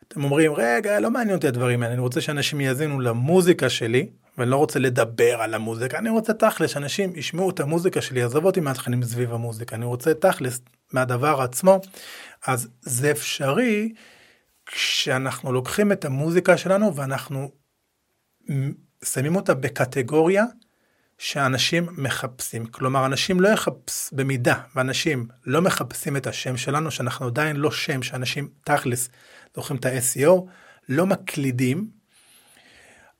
[0.08, 4.08] אתם אומרים, רגע, לא מעניין אותי הדברים האלה, אני רוצה שאנשים יאזינו למוזיקה שלי,
[4.38, 8.44] ואני לא רוצה לדבר על המוזיקה, אני רוצה תכלס, שאנשים ישמעו את המוזיקה שלי, עזוב
[8.44, 10.60] אותי מהתכנים סביב המוזיקה, אני רוצה תכלס
[10.92, 11.80] מהדבר עצמו,
[12.46, 13.92] אז זה אפשרי
[14.66, 17.50] כשאנחנו לוקחים את המוזיקה שלנו ואנחנו
[19.04, 20.44] שמים אותה בקטגוריה
[21.18, 22.66] שאנשים מחפשים.
[22.66, 28.02] כלומר, אנשים לא יחפש במידה, ואנשים לא מחפשים את השם שלנו, שאנחנו עדיין לא שם,
[28.02, 29.08] שאנשים תכלס
[29.54, 30.30] זוכרים את ה-SEO,
[30.88, 31.90] לא מקלידים,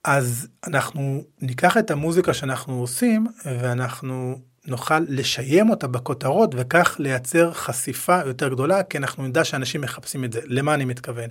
[0.05, 8.21] אז אנחנו ניקח את המוזיקה שאנחנו עושים, ואנחנו נוכל לשיים אותה בכותרות, וכך לייצר חשיפה
[8.27, 10.41] יותר גדולה, כי אנחנו נדע שאנשים מחפשים את זה.
[10.45, 11.31] למה אני מתכוון?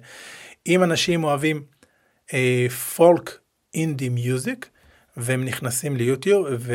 [0.67, 1.63] אם אנשים אוהבים
[2.95, 3.39] folk
[3.73, 4.69] indie music,
[5.17, 6.73] והם נכנסים ליוטיוב ו...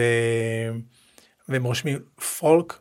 [1.49, 1.99] והם רושמים
[2.39, 2.79] folk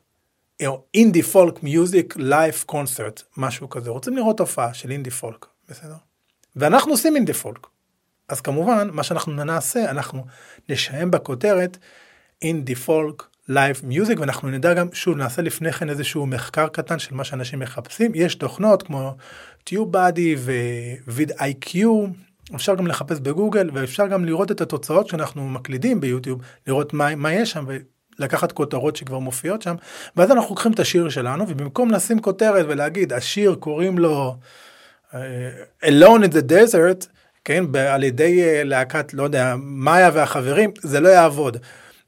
[0.65, 3.89] או indie folk music live concert משהו כזה.
[3.89, 5.95] רוצים לראות הופעה של indie folk בסדר?
[6.55, 7.67] ואנחנו עושים indie folk
[8.29, 10.25] אז כמובן מה שאנחנו נעשה אנחנו
[10.69, 11.77] נשים בכותרת
[12.41, 17.15] indie folk live music ואנחנו נדע גם שוב נעשה לפני כן איזשהו מחקר קטן של
[17.15, 18.11] מה שאנשים מחפשים.
[18.15, 19.15] יש תוכנות כמו
[19.63, 20.35] טיוב באדי
[21.07, 22.05] וויד איי-קיו
[22.55, 27.33] אפשר גם לחפש בגוגל ואפשר גם לראות את התוצאות שאנחנו מקלידים ביוטיוב, לראות מה, מה
[27.33, 27.65] יש שם
[28.19, 29.75] ולקחת כותרות שכבר מופיעות שם,
[30.15, 34.35] ואז אנחנו לוקחים את השיר שלנו ובמקום לשים כותרת ולהגיד השיר קוראים לו
[35.11, 35.15] uh,
[35.83, 37.05] Alone in the Desert,
[37.45, 41.57] כן, על ידי uh, להקת, לא יודע, מאיה והחברים, זה לא יעבוד.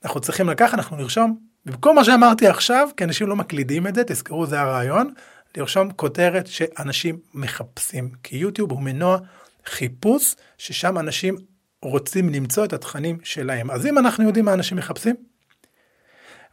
[0.03, 4.03] אנחנו צריכים לקחת, אנחנו נרשום, במקום מה שאמרתי עכשיו, כי אנשים לא מקלידים את זה,
[4.03, 5.13] תזכרו זה הרעיון,
[5.57, 9.17] לרשום כותרת שאנשים מחפשים, כי יוטיוב הוא מנוע
[9.65, 11.35] חיפוש ששם אנשים
[11.81, 13.71] רוצים למצוא את התכנים שלהם.
[13.71, 15.15] אז אם אנחנו יודעים מה אנשים מחפשים,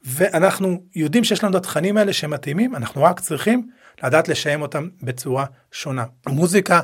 [0.04, 3.70] ואנחנו יודעים שיש לנו את התכנים האלה שמתאימים, אנחנו רק צריכים
[4.02, 6.04] לדעת לשיים אותם בצורה שונה.
[6.26, 6.80] מוזיקה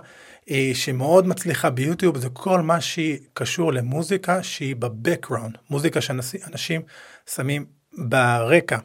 [0.51, 6.83] אה, שמאוד מצליחה ביוטיוב זה כל מה שהיא קשור למוזיקה שהיא בבקראונד, מוזיקה שאנשים
[7.35, 7.67] שמים
[7.99, 8.79] ברקע.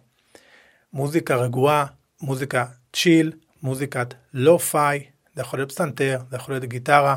[0.93, 1.85] מוזיקה רגועה,
[2.21, 3.31] מוזיקה צ'יל,
[3.63, 5.03] מוזיקת לא-פיי,
[5.35, 7.15] זה יכול להיות פסנתר, זה יכול להיות גיטרה,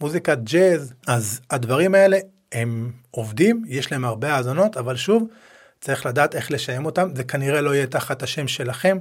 [0.00, 2.18] מוזיקת ג'אז, אז הדברים האלה
[2.52, 5.28] הם עובדים, יש להם הרבה האזנות, אבל שוב,
[5.80, 8.98] צריך לדעת איך לשיים אותם, זה כנראה לא יהיה תחת השם שלכם,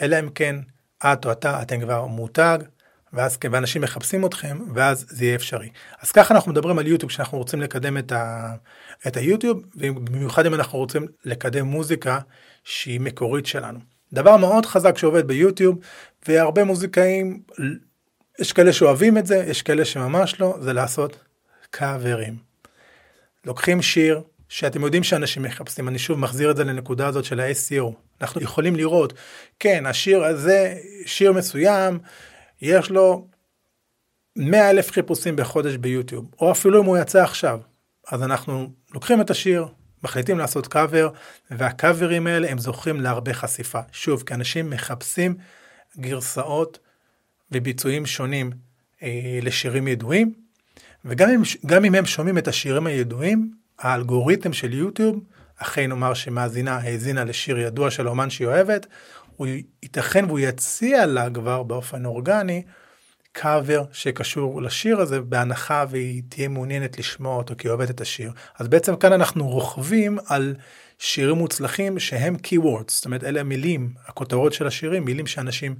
[0.00, 0.56] אלא אם כן
[1.04, 2.58] את או אתה, אתם כבר מותג,
[3.12, 5.68] ואז כן, ואנשים מחפשים אתכם, ואז זה יהיה אפשרי.
[6.02, 8.54] אז ככה אנחנו מדברים על יוטיוב, כשאנחנו רוצים לקדם את, ה,
[9.06, 12.18] את היוטיוב, ובמיוחד אם אנחנו רוצים לקדם מוזיקה
[12.64, 13.78] שהיא מקורית שלנו.
[14.12, 15.78] דבר מאוד חזק שעובד ביוטיוב,
[16.28, 17.42] והרבה מוזיקאים,
[18.38, 21.16] יש כאלה שאוהבים את זה, יש כאלה שממש לא, זה לעשות
[21.70, 22.36] קאברים.
[23.44, 27.92] לוקחים שיר שאתם יודעים שאנשים מחפשים, אני שוב מחזיר את זה לנקודה הזאת של ה-SEO.
[28.20, 29.12] אנחנו יכולים לראות,
[29.58, 30.74] כן, השיר הזה,
[31.06, 31.98] שיר מסוים,
[32.62, 33.26] יש לו
[34.36, 37.60] 100 אלף חיפושים בחודש ביוטיוב, או אפילו אם הוא יצא עכשיו.
[38.08, 39.66] אז אנחנו לוקחים את השיר,
[40.02, 41.08] מחליטים לעשות קאבר,
[41.50, 43.80] והקאברים האלה הם זוכים להרבה חשיפה.
[43.92, 45.34] שוב, כי אנשים מחפשים
[45.98, 46.78] גרסאות
[47.52, 48.50] וביצועים שונים
[49.02, 50.32] אה, לשירים ידועים,
[51.04, 55.20] וגם אם, אם הם שומעים את השירים הידועים, האלגוריתם של יוטיוב,
[55.58, 58.86] אחרי נאמר שמאזינה האזינה לשיר ידוע של אומן שהיא אוהבת,
[59.36, 59.46] הוא
[59.82, 62.62] ייתכן והוא יציע לה כבר באופן אורגני
[63.32, 68.32] קאבר שקשור לשיר הזה בהנחה והיא תהיה מעוניינת לשמוע אותו כי היא אוהבת את השיר.
[68.58, 70.54] אז בעצם כאן אנחנו רוכבים על
[70.98, 75.74] שירים מוצלחים שהם keywords, זאת אומרת אלה מילים, הכותרות של השירים, מילים שאנשים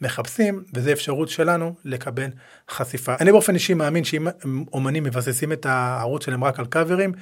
[0.00, 2.28] מחפשים, וזה אפשרות שלנו לקבל
[2.70, 3.14] חשיפה.
[3.20, 4.26] אני באופן אישי מאמין שאם
[4.72, 7.12] אומנים מבססים את הערוץ שלהם רק על קאברים,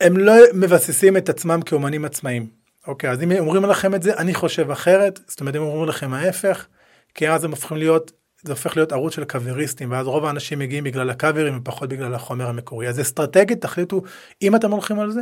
[0.00, 2.48] הם לא מבססים את עצמם כאומנים עצמאיים.
[2.86, 6.14] אוקיי, אז אם אומרים לכם את זה, אני חושב אחרת, זאת אומרת, אם אומרים לכם
[6.14, 6.66] ההפך,
[7.14, 10.84] כי אז הם הופכים להיות, זה הופך להיות ערוץ של קאבריסטים, ואז רוב האנשים מגיעים
[10.84, 12.88] בגלל הקאברים ופחות בגלל החומר המקורי.
[12.88, 14.02] אז אסטרטגית, תחליטו
[14.42, 15.20] אם אתם הולכים על זה,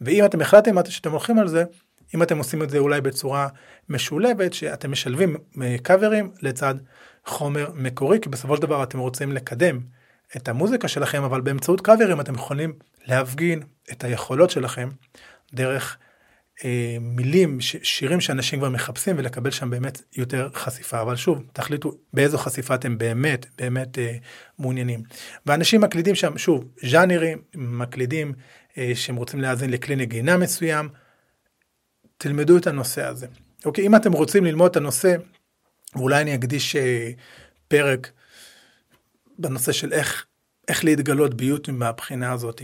[0.00, 1.64] ואם אתם החלטתם שאתם הולכים על זה,
[2.14, 3.48] אם אתם עושים את זה אולי בצורה
[3.88, 5.36] משולבת, שאתם משלבים
[5.82, 6.74] קאברים לצד
[7.26, 9.80] חומר מקורי, כי בסופו של דבר אתם רוצים לקדם
[10.36, 12.72] את המוזיקה שלכם, אבל באמצעות קאברים אתם יכולים
[13.06, 14.88] להפגין את היכולות שלכם
[15.54, 15.96] דרך
[16.64, 21.00] אה, מילים, ש, שירים שאנשים כבר מחפשים ולקבל שם באמת יותר חשיפה.
[21.00, 24.16] אבל שוב, תחליטו באיזו חשיפה אתם באמת באמת אה,
[24.58, 25.02] מעוניינים.
[25.46, 28.32] ואנשים מקלידים שם, שוב, ז'אנרים, מקלידים
[28.78, 30.88] אה, שהם רוצים להאזין לכלי נגינה מסוים,
[32.16, 33.26] תלמדו את הנושא הזה.
[33.64, 35.16] אוקיי, אם אתם רוצים ללמוד את הנושא,
[35.96, 37.10] ואולי אני אקדיש אה,
[37.68, 38.10] פרק
[39.38, 40.26] בנושא של איך,
[40.68, 42.62] איך להתגלות ביוטיוב מהבחינה הזאת.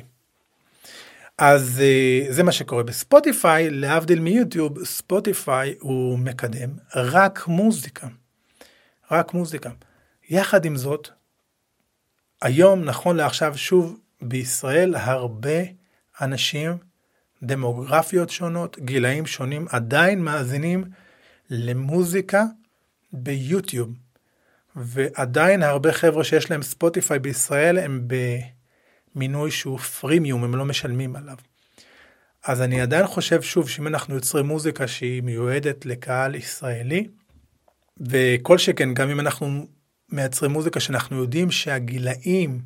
[1.38, 8.06] אז אה, זה מה שקורה בספוטיפיי, להבדיל מיוטיוב, ספוטיפיי הוא מקדם רק מוזיקה.
[9.10, 9.70] רק מוזיקה.
[10.28, 11.08] יחד עם זאת,
[12.42, 15.60] היום, נכון לעכשיו, שוב, בישראל הרבה
[16.20, 16.89] אנשים
[17.42, 20.84] דמוגרפיות שונות, גילאים שונים, עדיין מאזינים
[21.50, 22.44] למוזיקה
[23.12, 23.94] ביוטיוב.
[24.76, 28.08] ועדיין הרבה חבר'ה שיש להם ספוטיפיי בישראל הם
[29.14, 31.36] במינוי שהוא פרימיום, הם לא משלמים עליו.
[32.44, 37.08] אז אני עדיין חושב שוב שאם אנחנו יוצרים מוזיקה שהיא מיועדת לקהל ישראלי,
[38.00, 39.66] וכל שכן גם אם אנחנו
[40.08, 42.60] מייצרים מוזיקה שאנחנו יודעים שהגילאים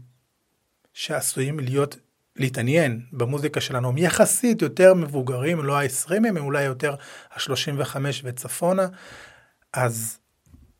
[0.93, 1.97] שעשויים להיות
[2.37, 6.95] להתעניין במוזיקה שלנו הם יחסית יותר מבוגרים, לא ה-20 הם אולי יותר
[7.33, 8.87] ה-35 וצפונה,
[9.73, 10.19] אז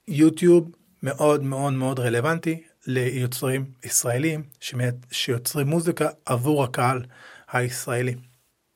[0.09, 0.71] יוטיוב
[1.03, 4.43] מאוד מאוד מאוד רלוונטי ליוצרים ישראלים
[5.11, 7.05] שיוצרים מוזיקה עבור הקהל
[7.53, 8.15] הישראלי.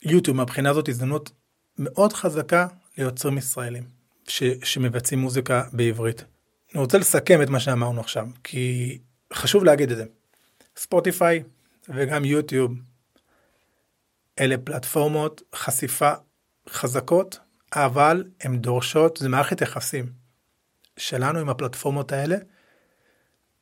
[0.03, 1.31] יוטיוב מהבחינה הזאת הזדמנות
[1.79, 2.67] מאוד חזקה
[2.99, 3.85] ליוצרים ישראלים
[4.29, 6.25] ש, שמבצעים מוזיקה בעברית.
[6.75, 8.99] אני רוצה לסכם את מה שאמרנו עכשיו, כי
[9.33, 10.05] חשוב להגיד את זה.
[10.77, 11.43] ספוטיפיי
[11.89, 12.73] וגם יוטיוב
[14.41, 16.13] אלה פלטפורמות חשיפה
[16.69, 17.39] חזקות,
[17.73, 20.13] אבל הן דורשות, זה מערכת יחסים
[20.97, 22.37] שלנו עם הפלטפורמות האלה,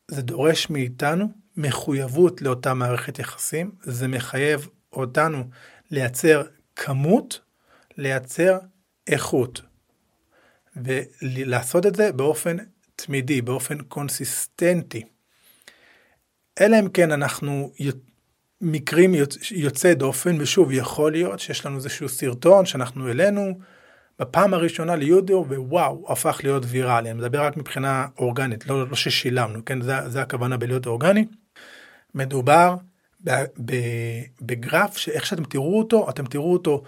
[0.08, 5.44] זה דורש מאיתנו מחויבות לאותה מערכת יחסים, זה מחייב אותנו
[5.90, 6.42] לייצר
[6.76, 7.40] כמות,
[7.96, 8.58] לייצר
[9.06, 9.62] איכות.
[10.76, 12.56] ולעשות את זה באופן
[12.96, 15.02] תמידי, באופן קונסיסטנטי.
[16.60, 17.72] אלא אם כן אנחנו
[18.60, 19.14] מקרים
[19.50, 23.58] יוצאי דופן, ושוב, יכול להיות שיש לנו איזשהו סרטון שאנחנו העלינו
[24.18, 27.10] בפעם הראשונה ליודיו, ווואו, הפך להיות ויראלי.
[27.10, 29.80] אני מדבר רק מבחינה אורגנית, לא, לא ששילמנו, כן?
[29.82, 31.24] זה, זה הכוונה בלהיות אורגני.
[32.14, 32.76] מדובר
[34.40, 36.82] בגרף שאיך שאתם תראו אותו, אתם תראו אותו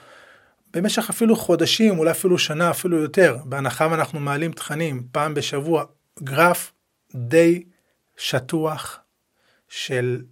[0.74, 5.84] במשך אפילו חודשים, אולי אפילו שנה, אפילו יותר, בהנחה ואנחנו מעלים תכנים פעם בשבוע,
[6.22, 6.72] גרף
[7.14, 7.62] די
[8.16, 8.98] שטוח
[9.68, 10.22] של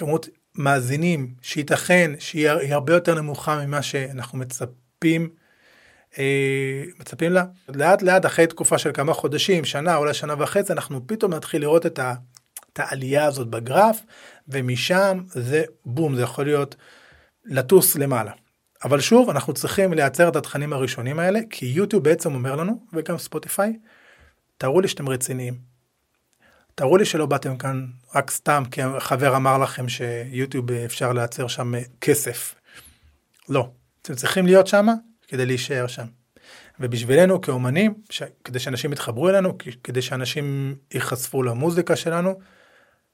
[0.00, 5.30] כמות מאזינים שייתכן שהיא הרבה יותר נמוכה ממה שאנחנו מצפים
[6.18, 7.44] אה, מצפים לה.
[7.68, 11.86] לאט לאט אחרי תקופה של כמה חודשים, שנה, אולי שנה וחצי, אנחנו פתאום נתחיל לראות
[11.86, 12.14] את, ה,
[12.72, 14.00] את העלייה הזאת בגרף,
[14.48, 16.76] ומשם זה בום, זה יכול להיות
[17.44, 18.32] לטוס למעלה.
[18.84, 23.18] אבל שוב, אנחנו צריכים לייצר את התכנים הראשונים האלה, כי יוטיוב בעצם אומר לנו, וגם
[23.18, 23.78] ספוטיפיי,
[24.58, 25.69] תראו לי שאתם רציניים.
[26.80, 31.72] תראו לי שלא באתם כאן רק סתם כי חבר אמר לכם שיוטיוב אפשר לייצר שם
[32.00, 32.54] כסף.
[33.48, 33.70] לא,
[34.02, 34.86] אתם צריכים להיות שם
[35.28, 36.04] כדי להישאר שם.
[36.80, 38.22] ובשבילנו כאומנים, ש...
[38.44, 42.40] כדי שאנשים יתחברו אלינו, כדי שאנשים ייחשפו למוזיקה שלנו,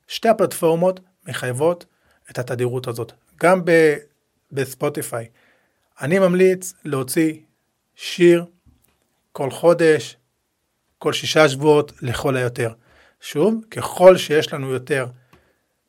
[0.09, 1.87] שתי הפלטפורמות מחייבות
[2.31, 3.13] את התדירות הזאת.
[3.43, 3.97] גם ב...
[4.53, 5.27] בספוטיפיי.
[6.01, 7.35] אני ממליץ להוציא
[7.95, 8.45] שיר
[9.33, 10.17] כל חודש,
[10.99, 12.73] כל שישה שבועות לכל היותר.
[13.21, 15.07] שוב, ככל שיש לנו יותר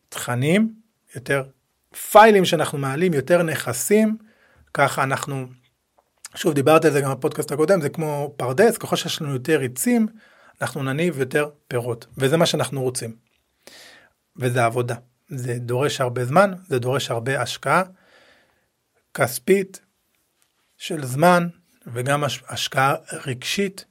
[0.10, 0.74] תכנים,
[1.16, 1.44] יותר
[2.12, 4.18] פיילים שאנחנו מעלים, יותר נכסים,
[4.74, 5.48] ככה אנחנו
[6.36, 10.08] שוב, דיברתי על זה גם בפודקאסט הקודם, זה כמו פרדס, ככל שיש לנו יותר עצים,
[10.62, 13.16] אנחנו נניב יותר פירות, וזה מה שאנחנו רוצים.
[14.38, 14.96] וזה עבודה.
[15.28, 17.84] זה דורש הרבה זמן, זה דורש הרבה השקעה
[19.14, 19.82] כספית
[20.78, 21.48] של זמן,
[21.88, 23.86] וגם השקעה רגשית,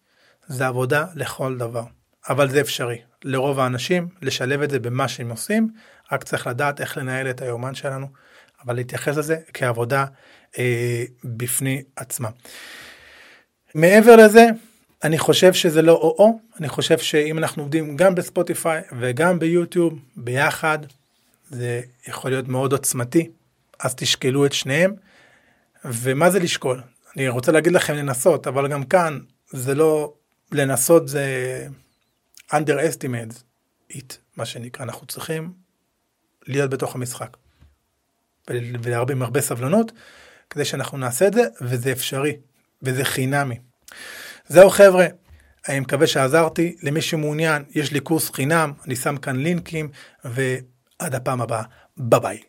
[0.46, 1.84] זה עבודה לכל דבר.
[2.28, 2.98] אבל זה אפשרי.
[3.26, 5.68] לרוב האנשים, לשלב את זה במה שהם עושים,
[6.12, 8.06] רק צריך לדעת איך לנהל את היומן שלנו,
[8.64, 10.04] אבל להתייחס לזה כעבודה
[10.58, 12.28] אה, בפני עצמה.
[13.74, 14.46] מעבר לזה,
[15.04, 20.78] אני חושב שזה לא או-או, אני חושב שאם אנחנו עובדים גם בספוטיפיי וגם ביוטיוב ביחד,
[21.50, 23.30] זה יכול להיות מאוד עוצמתי,
[23.80, 24.94] אז תשקלו את שניהם.
[25.84, 26.80] ומה זה לשקול?
[27.16, 29.18] אני רוצה להגיד לכם לנסות, אבל גם כאן
[29.50, 30.12] זה לא,
[30.52, 31.26] לנסות זה
[32.50, 33.42] underestimate
[33.92, 35.52] it, מה שנקרא, אנחנו צריכים
[36.46, 37.36] להיות בתוך המשחק.
[38.48, 39.92] ולהרבה עם הרבה סבלנות,
[40.50, 42.36] כדי שאנחנו נעשה את זה, וזה אפשרי,
[42.82, 43.58] וזה חינמי.
[44.48, 45.06] זהו חבר'ה,
[45.68, 46.76] אני מקווה שעזרתי.
[46.82, 49.88] למי שמעוניין, יש לי קורס חינם, אני שם כאן לינקים,
[50.24, 51.62] ועד הפעם הבאה,
[51.96, 52.40] ביי ביי.